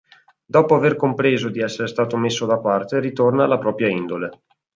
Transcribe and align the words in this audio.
Dopo 0.43 0.73
aver 0.73 0.95
compreso 0.95 1.49
di 1.49 1.59
essere 1.59 1.87
stato 1.87 2.17
messo 2.17 2.47
da 2.47 2.57
parte 2.57 2.99
ritorna 2.99 3.43
alla 3.43 3.59
propria 3.59 3.87
indole. 3.87 4.43